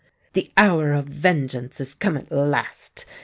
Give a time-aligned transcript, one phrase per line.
[0.33, 3.05] "The hour of vengeance is come at last!"